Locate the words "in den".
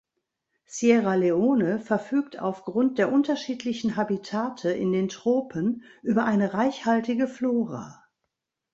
4.71-5.09